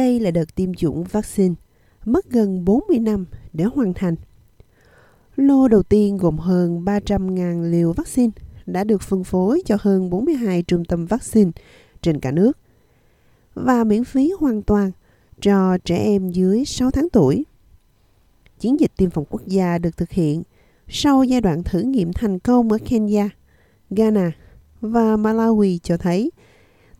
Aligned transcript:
Đây 0.00 0.20
là 0.20 0.30
đợt 0.30 0.54
tiêm 0.54 0.74
chủng 0.74 1.04
vaccine, 1.04 1.54
mất 2.04 2.30
gần 2.30 2.64
40 2.64 2.98
năm 2.98 3.26
để 3.52 3.64
hoàn 3.64 3.94
thành. 3.94 4.14
Lô 5.36 5.68
đầu 5.68 5.82
tiên 5.82 6.16
gồm 6.16 6.38
hơn 6.38 6.84
300.000 6.84 7.70
liều 7.70 7.92
vaccine 7.92 8.32
đã 8.66 8.84
được 8.84 9.02
phân 9.02 9.24
phối 9.24 9.62
cho 9.66 9.76
hơn 9.80 10.10
42 10.10 10.62
trung 10.62 10.84
tâm 10.84 11.06
vaccine 11.06 11.50
trên 12.02 12.20
cả 12.20 12.30
nước 12.30 12.58
và 13.54 13.84
miễn 13.84 14.04
phí 14.04 14.32
hoàn 14.38 14.62
toàn 14.62 14.90
cho 15.40 15.78
trẻ 15.84 15.96
em 15.96 16.30
dưới 16.30 16.64
6 16.64 16.90
tháng 16.90 17.08
tuổi. 17.08 17.44
Chiến 18.58 18.80
dịch 18.80 18.92
tiêm 18.96 19.10
phòng 19.10 19.24
quốc 19.30 19.42
gia 19.46 19.78
được 19.78 19.96
thực 19.96 20.10
hiện 20.10 20.42
sau 20.88 21.24
giai 21.24 21.40
đoạn 21.40 21.62
thử 21.62 21.80
nghiệm 21.80 22.12
thành 22.12 22.38
công 22.38 22.72
ở 22.72 22.78
Kenya, 22.88 23.28
Ghana 23.90 24.32
và 24.80 25.16
Malawi 25.16 25.78
cho 25.82 25.96
thấy 25.96 26.30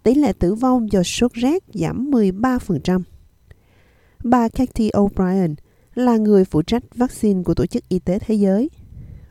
tỷ 0.03 0.14
lệ 0.14 0.32
tử 0.32 0.54
vong 0.54 0.93
do 0.93 1.03
sốt 1.03 1.32
rét 1.32 1.63
giảm 1.75 2.11
13%. 2.11 3.00
Bà 4.25 4.49
Katie 4.49 4.90
O'Brien 4.90 5.54
là 5.95 6.17
người 6.17 6.45
phụ 6.45 6.63
trách 6.63 6.82
vaccine 6.95 7.43
của 7.43 7.54
Tổ 7.54 7.67
chức 7.67 7.89
Y 7.89 7.99
tế 7.99 8.18
Thế 8.18 8.35
giới. 8.35 8.71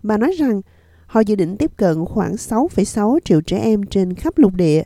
Bà 0.04 0.18
nói 0.18 0.32
rằng 0.40 0.62
họ 1.06 1.20
dự 1.20 1.36
định 1.36 1.58
tiếp 1.58 1.72
cận 1.78 2.06
khoảng 2.06 2.34
6,6 2.34 3.20
triệu 3.26 3.42
trẻ 3.42 3.60
em 3.60 3.84
trên 3.84 4.14
khắp 4.14 4.38
lục 4.38 4.54
địa 4.54 4.84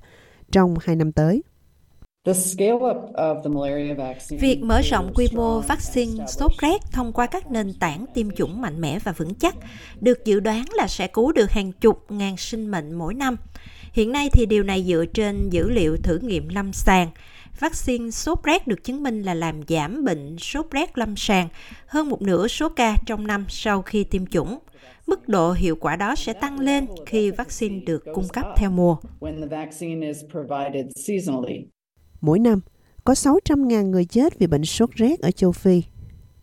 trong 0.52 0.76
hai 0.82 0.96
năm 0.96 1.12
tới. 1.12 1.44
Việc 4.40 4.60
mở 4.64 4.82
rộng 4.82 5.12
quy 5.16 5.28
mô 5.34 5.60
vaccine 5.60 6.26
sốt 6.28 6.52
rét 6.62 6.78
thông 6.92 7.14
qua 7.14 7.26
các 7.26 7.52
nền 7.52 7.74
tảng 7.74 8.06
tiêm 8.14 8.32
chủng 8.32 8.62
mạnh 8.62 8.82
mẽ 8.82 9.00
và 9.00 9.12
vững 9.12 9.36
chắc 9.36 9.56
được 10.02 10.26
dự 10.26 10.40
đoán 10.40 10.66
là 10.74 10.88
sẽ 10.88 11.08
cứu 11.08 11.32
được 11.32 11.52
hàng 11.52 11.72
chục 11.72 12.06
ngàn 12.10 12.38
sinh 12.38 12.72
mệnh 12.72 12.94
mỗi 12.94 13.14
năm. 13.14 13.38
Hiện 13.94 14.12
nay 14.12 14.30
thì 14.34 14.46
điều 14.46 14.64
này 14.64 14.84
dựa 14.88 15.06
trên 15.14 15.50
dữ 15.50 15.70
liệu 15.70 15.98
thử 15.98 16.20
nghiệm 16.20 16.50
lâm 16.50 16.74
sàng. 16.74 17.10
Vaccine 17.60 18.12
sốt 18.12 18.44
rét 18.44 18.68
được 18.68 18.84
chứng 18.84 19.04
minh 19.04 19.22
là 19.22 19.34
làm 19.34 19.62
giảm 19.68 20.04
bệnh 20.06 20.38
sốt 20.38 20.66
rét 20.72 20.98
lâm 20.98 21.16
sàng 21.16 21.48
hơn 21.86 22.10
một 22.10 22.22
nửa 22.22 22.48
số 22.48 22.70
ca 22.70 22.98
trong 23.06 23.28
năm 23.28 23.46
sau 23.50 23.82
khi 23.82 24.04
tiêm 24.04 24.26
chủng. 24.26 24.60
Mức 25.08 25.30
độ 25.30 25.52
hiệu 25.52 25.76
quả 25.76 25.96
đó 25.96 26.16
sẽ 26.16 26.34
tăng 26.34 26.60
lên 26.60 26.86
khi 27.06 27.32
vaccine 27.32 27.80
được 27.80 28.04
cung 28.14 28.28
cấp 28.28 28.46
theo 28.58 28.72
mùa. 28.72 28.98
Mỗi 32.22 32.40
năm, 32.40 32.62
có 33.04 33.14
600.000 33.14 33.90
người 33.90 34.06
chết 34.06 34.40
vì 34.40 34.48
bệnh 34.48 34.66
sốt 34.66 34.92
rét 34.92 35.20
ở 35.20 35.32
châu 35.32 35.52
Phi 35.52 35.84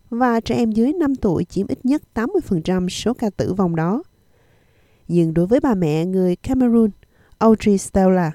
và 0.09 0.39
trẻ 0.39 0.55
em 0.55 0.71
dưới 0.71 0.93
5 0.93 1.15
tuổi 1.15 1.43
chiếm 1.43 1.67
ít 1.67 1.85
nhất 1.85 2.01
80% 2.13 2.89
số 2.89 3.13
ca 3.13 3.29
tử 3.29 3.53
vong 3.53 3.75
đó. 3.75 4.03
Nhưng 5.07 5.33
đối 5.33 5.47
với 5.47 5.59
bà 5.59 5.75
mẹ 5.75 6.05
người 6.05 6.35
Cameroon, 6.35 6.89
Audrey 7.41 7.77
Stella, 7.77 8.31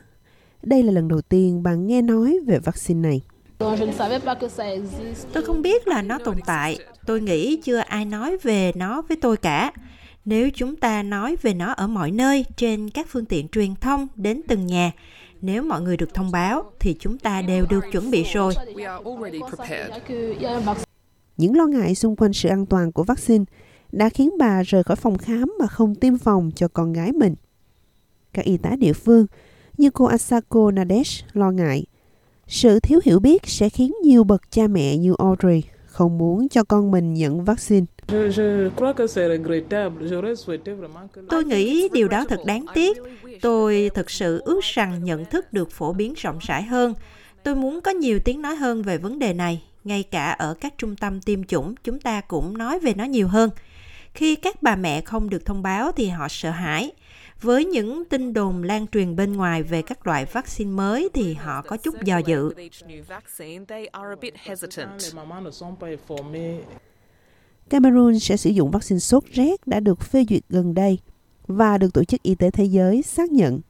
đây 0.62 0.83
là 0.83 0.93
lần 0.93 1.09
đầu 1.09 1.21
tiên 1.21 1.62
bà 1.62 1.75
nghe 1.75 2.03
nói 2.03 2.39
về 2.47 2.59
vaccine 2.59 3.01
này. 3.01 3.23
Tôi 5.33 5.43
không 5.45 5.62
biết 5.62 5.89
là 5.89 6.03
nó 6.03 6.19
tồn 6.25 6.37
tại. 6.47 6.79
Tôi 7.07 7.21
nghĩ 7.21 7.61
chưa 7.65 7.77
ai 7.77 8.05
nói 8.05 8.37
về 8.43 8.73
nó 8.75 9.03
với 9.03 9.17
tôi 9.21 9.37
cả. 9.37 9.73
Nếu 10.25 10.51
chúng 10.51 10.77
ta 10.77 11.03
nói 11.03 11.37
về 11.43 11.55
nó 11.55 11.73
ở 11.73 11.87
mọi 11.87 12.11
nơi 12.11 12.45
trên 12.57 12.91
các 12.91 13.07
phương 13.09 13.25
tiện 13.25 13.49
truyền 13.49 13.75
thông 13.75 14.09
đến 14.17 14.41
từng 14.49 14.67
nhà, 14.67 14.93
nếu 15.41 15.62
mọi 15.62 15.81
người 15.81 15.97
được 15.97 16.15
thông 16.15 16.31
báo 16.31 16.65
thì 16.81 16.97
chúng 17.01 17.19
ta 17.19 17.43
đều 17.43 17.67
được 17.71 17.84
chuẩn 17.93 18.11
bị 18.11 18.25
rồi. 18.33 18.55
Những 21.37 21.57
lo 21.57 21.67
ngại 21.67 21.95
xung 21.95 22.17
quanh 22.17 22.33
sự 22.33 22.49
an 22.49 22.67
toàn 22.67 22.93
của 22.93 23.03
vaccine 23.03 23.45
đã 23.93 24.09
khiến 24.09 24.31
bà 24.39 24.62
rời 24.62 24.83
khỏi 24.83 24.97
phòng 24.97 25.19
khám 25.19 25.53
mà 25.61 25.67
không 25.67 25.95
tiêm 25.95 26.19
phòng 26.19 26.51
cho 26.57 26.69
con 26.69 26.93
gái 26.93 27.12
mình. 27.12 27.34
Các 28.37 28.45
y 28.45 28.56
tá 28.56 28.77
địa 28.79 28.92
phương 28.92 29.27
như 29.79 29.91
cô 29.91 30.05
Asako 30.05 30.70
Nadesh 30.70 31.25
lo 31.33 31.51
ngại 31.51 31.84
sự 32.48 32.81
thiếu 32.81 33.01
hiểu 33.05 33.19
biết 33.19 33.43
sẽ 33.47 33.69
khiến 33.69 33.95
nhiều 34.03 34.25
bậc 34.25 34.51
cha 34.51 34.67
mẹ 34.67 34.97
như 34.97 35.15
Audrey 35.19 35.62
không 35.87 36.19
muốn 36.19 36.48
cho 36.48 36.65
con 36.65 36.91
mình 36.91 37.15
nhận 37.15 37.45
vaccine. 37.45 37.87
Tôi 41.28 41.44
nghĩ 41.44 41.88
điều 41.93 42.09
đó 42.09 42.25
thật 42.28 42.41
đáng 42.47 42.65
tiếc. 42.75 42.97
Tôi 43.41 43.91
thực 43.94 44.11
sự 44.11 44.43
ước 44.44 44.61
rằng 44.62 45.05
nhận 45.05 45.25
thức 45.25 45.53
được 45.53 45.71
phổ 45.71 45.93
biến 45.93 46.15
rộng 46.16 46.38
rãi 46.41 46.62
hơn. 46.62 46.94
Tôi 47.43 47.55
muốn 47.55 47.81
có 47.81 47.91
nhiều 47.91 48.19
tiếng 48.25 48.43
nói 48.43 48.56
hơn 48.56 48.82
về 48.82 48.99
vấn 48.99 49.19
đề 49.19 49.32
này. 49.32 49.62
Ngay 49.84 50.03
cả 50.03 50.31
ở 50.31 50.55
các 50.61 50.75
trung 50.78 50.97
tâm 50.97 51.21
tiêm 51.21 51.44
chủng, 51.44 51.75
chúng 51.84 52.00
ta 52.00 52.21
cũng 52.21 52.59
nói 52.59 52.78
về 52.81 52.94
nó 52.94 53.05
nhiều 53.05 53.28
hơn. 53.28 53.50
Khi 54.15 54.37
các 54.37 54.62
bà 54.62 54.77
mẹ 54.77 55.00
không 55.00 55.31
được 55.31 55.47
thông 55.47 55.62
báo 55.62 55.93
thì 55.93 56.09
họ 56.09 56.28
sợ 56.28 56.50
hãi. 56.50 56.93
Với 57.41 57.65
những 57.65 58.05
tin 58.05 58.33
đồn 58.33 58.63
lan 58.63 58.87
truyền 58.87 59.17
bên 59.17 59.33
ngoài 59.33 59.63
về 59.63 59.83
các 59.83 60.07
loại 60.07 60.25
vaccine 60.25 60.71
mới 60.71 61.09
thì 61.15 61.35
họ 61.35 61.63
có 61.63 61.77
chút 61.77 61.95
dò 62.05 62.19
dự. 62.19 62.51
Cameroon 67.69 68.19
sẽ 68.19 68.37
sử 68.37 68.51
dụng 68.51 68.71
vaccine 68.71 68.99
sốt 68.99 69.25
rét 69.33 69.67
đã 69.67 69.81
được 69.81 70.01
phê 70.01 70.25
duyệt 70.29 70.43
gần 70.49 70.75
đây 70.75 70.99
và 71.47 71.79
được 71.79 71.93
Tổ 71.93 72.05
chức 72.05 72.23
Y 72.23 72.35
tế 72.35 72.51
Thế 72.51 72.65
giới 72.65 73.03
xác 73.03 73.31
nhận. 73.31 73.61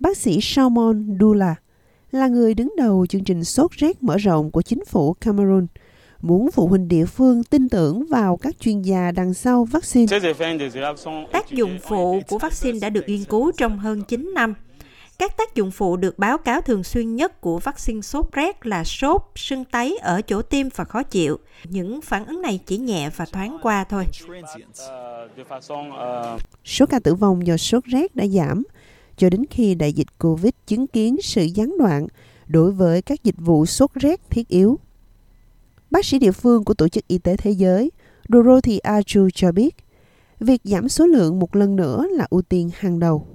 Bác 0.00 0.16
sĩ 0.16 0.38
Salmon 0.42 1.16
Dula 1.20 1.54
là 2.12 2.28
người 2.28 2.54
đứng 2.54 2.74
đầu 2.76 3.06
chương 3.06 3.24
trình 3.24 3.44
sốt 3.44 3.70
rét 3.70 4.02
mở 4.02 4.16
rộng 4.16 4.50
của 4.50 4.62
chính 4.62 4.84
phủ 4.84 5.12
Cameroon, 5.12 5.66
muốn 6.22 6.50
phụ 6.50 6.66
huynh 6.66 6.88
địa 6.88 7.04
phương 7.04 7.44
tin 7.44 7.68
tưởng 7.68 8.06
vào 8.10 8.36
các 8.36 8.60
chuyên 8.60 8.82
gia 8.82 9.12
đằng 9.12 9.34
sau 9.34 9.64
vaccine. 9.64 10.18
Tác 11.32 11.50
dụng 11.50 11.78
phụ 11.88 12.20
của 12.28 12.38
vaccine 12.38 12.78
đã 12.78 12.90
được 12.90 13.04
nghiên 13.06 13.24
cứu 13.24 13.52
trong 13.56 13.78
hơn 13.78 14.02
9 14.02 14.32
năm. 14.34 14.54
Các 15.18 15.36
tác 15.36 15.54
dụng 15.54 15.70
phụ 15.70 15.96
được 15.96 16.18
báo 16.18 16.38
cáo 16.38 16.60
thường 16.60 16.84
xuyên 16.84 17.16
nhất 17.16 17.40
của 17.40 17.58
vaccine 17.58 18.00
sốt 18.00 18.32
rét 18.32 18.66
là 18.66 18.84
sốt, 18.84 19.22
sưng 19.34 19.64
tấy 19.64 19.98
ở 20.02 20.22
chỗ 20.22 20.42
tiêm 20.42 20.66
và 20.74 20.84
khó 20.84 21.02
chịu. 21.02 21.38
Những 21.64 22.00
phản 22.00 22.26
ứng 22.26 22.42
này 22.42 22.60
chỉ 22.66 22.78
nhẹ 22.78 23.10
và 23.16 23.24
thoáng 23.24 23.58
qua 23.62 23.84
thôi. 23.84 24.04
Số 26.64 26.86
ca 26.86 26.98
tử 26.98 27.14
vong 27.14 27.46
do 27.46 27.56
sốt 27.56 27.84
rét 27.84 28.16
đã 28.16 28.26
giảm 28.26 28.62
cho 29.16 29.30
đến 29.30 29.44
khi 29.50 29.74
đại 29.74 29.92
dịch 29.92 30.18
Covid 30.18 30.52
chứng 30.66 30.86
kiến 30.86 31.16
sự 31.22 31.44
gián 31.44 31.78
đoạn 31.78 32.06
đối 32.46 32.72
với 32.72 33.02
các 33.02 33.24
dịch 33.24 33.38
vụ 33.38 33.66
sốt 33.66 33.90
rét 33.94 34.30
thiết 34.30 34.48
yếu. 34.48 34.78
Bác 35.90 36.04
sĩ 36.04 36.18
địa 36.18 36.32
phương 36.32 36.64
của 36.64 36.74
Tổ 36.74 36.88
chức 36.88 37.08
Y 37.08 37.18
tế 37.18 37.36
Thế 37.36 37.50
giới 37.50 37.90
Dorothy 38.28 38.78
Aju 38.78 39.28
cho 39.34 39.52
biết, 39.52 39.76
việc 40.40 40.60
giảm 40.64 40.88
số 40.88 41.06
lượng 41.06 41.38
một 41.38 41.56
lần 41.56 41.76
nữa 41.76 42.06
là 42.10 42.26
ưu 42.30 42.42
tiên 42.42 42.70
hàng 42.74 42.98
đầu. 42.98 43.26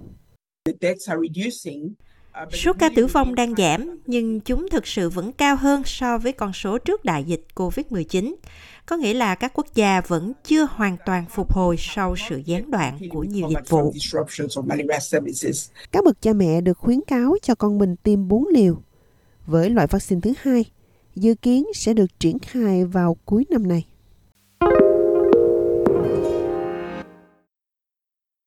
Số 2.52 2.74
ca 2.80 2.90
tử 2.96 3.08
vong 3.08 3.36
đang 3.36 3.56
giảm, 3.58 4.00
nhưng 4.08 4.40
chúng 4.40 4.70
thực 4.72 4.88
sự 4.88 5.10
vẫn 5.10 5.32
cao 5.32 5.56
hơn 5.56 5.82
so 5.86 6.18
với 6.18 6.32
con 6.32 6.54
số 6.54 6.78
trước 6.78 7.06
đại 7.06 7.24
dịch 7.24 7.46
COVID-19. 7.56 8.36
Có 8.86 8.98
nghĩa 8.98 9.14
là 9.14 9.36
các 9.36 9.52
quốc 9.54 9.68
gia 9.76 10.02
vẫn 10.02 10.34
chưa 10.46 10.68
hoàn 10.70 10.98
toàn 11.06 11.26
phục 11.30 11.54
hồi 11.54 11.76
sau 11.80 12.16
sự 12.30 12.42
gián 12.46 12.72
đoạn 12.72 12.98
của 13.10 13.24
nhiều 13.24 13.50
dịch 13.50 13.70
vụ. 13.70 13.94
Các 15.92 16.04
bậc 16.06 16.22
cha 16.22 16.34
mẹ 16.34 16.62
được 16.62 16.78
khuyến 16.78 17.02
cáo 17.02 17.36
cho 17.42 17.56
con 17.56 17.78
mình 17.78 17.96
tiêm 17.96 18.28
4 18.28 18.48
liều. 18.48 18.82
Với 19.46 19.70
loại 19.70 19.88
vaccine 19.88 20.22
thứ 20.22 20.34
hai, 20.38 20.66
dự 21.16 21.36
kiến 21.36 21.66
sẽ 21.74 21.94
được 21.94 22.20
triển 22.20 22.40
khai 22.40 22.86
vào 22.86 23.18
cuối 23.26 23.46
năm 23.50 23.68
nay. 23.68 23.86